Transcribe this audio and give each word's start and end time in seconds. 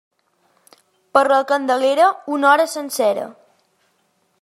Per 1.17 1.23
la 1.33 1.39
Candelera, 1.53 2.09
una 2.37 2.51
hora 2.55 2.69
sencera. 2.75 3.31